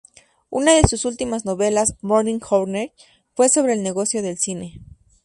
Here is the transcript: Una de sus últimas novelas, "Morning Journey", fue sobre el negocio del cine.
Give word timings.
Una 0.49 0.73
de 0.73 0.87
sus 0.87 1.05
últimas 1.05 1.45
novelas, 1.45 1.93
"Morning 2.01 2.39
Journey", 2.39 2.91
fue 3.35 3.49
sobre 3.49 3.73
el 3.73 3.83
negocio 3.83 4.23
del 4.23 4.39
cine. 4.39 4.81